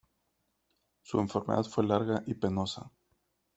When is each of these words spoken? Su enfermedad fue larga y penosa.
Su 1.03 1.19
enfermedad 1.19 1.63
fue 1.65 1.85
larga 1.85 2.23
y 2.25 2.33
penosa. 2.33 2.89